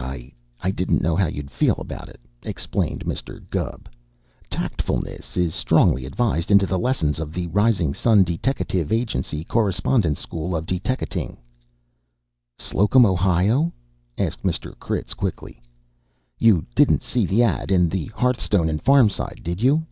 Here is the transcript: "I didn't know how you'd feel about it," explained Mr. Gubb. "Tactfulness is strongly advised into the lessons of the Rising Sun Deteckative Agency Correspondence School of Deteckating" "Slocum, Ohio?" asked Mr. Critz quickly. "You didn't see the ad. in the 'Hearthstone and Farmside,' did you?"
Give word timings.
"I 0.00 0.32
didn't 0.74 1.02
know 1.02 1.14
how 1.14 1.26
you'd 1.26 1.50
feel 1.50 1.74
about 1.78 2.08
it," 2.08 2.18
explained 2.42 3.04
Mr. 3.04 3.44
Gubb. 3.50 3.90
"Tactfulness 4.48 5.36
is 5.36 5.54
strongly 5.54 6.06
advised 6.06 6.50
into 6.50 6.64
the 6.64 6.78
lessons 6.78 7.18
of 7.18 7.34
the 7.34 7.46
Rising 7.48 7.92
Sun 7.92 8.24
Deteckative 8.24 8.90
Agency 8.90 9.44
Correspondence 9.44 10.18
School 10.18 10.56
of 10.56 10.64
Deteckating" 10.64 11.36
"Slocum, 12.58 13.04
Ohio?" 13.04 13.70
asked 14.16 14.42
Mr. 14.44 14.74
Critz 14.78 15.12
quickly. 15.12 15.60
"You 16.38 16.64
didn't 16.74 17.02
see 17.02 17.26
the 17.26 17.42
ad. 17.42 17.70
in 17.70 17.90
the 17.90 18.06
'Hearthstone 18.14 18.70
and 18.70 18.82
Farmside,' 18.82 19.42
did 19.42 19.60
you?" 19.62 19.84